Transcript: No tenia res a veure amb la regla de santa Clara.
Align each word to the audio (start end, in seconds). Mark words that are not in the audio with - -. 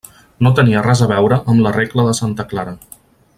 No 0.45 0.51
tenia 0.59 0.81
res 0.85 1.03
a 1.07 1.09
veure 1.11 1.39
amb 1.53 1.63
la 1.67 1.75
regla 1.79 2.07
de 2.09 2.17
santa 2.21 2.47
Clara. 2.55 2.75